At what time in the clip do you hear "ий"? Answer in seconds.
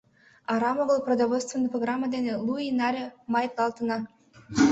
2.63-2.73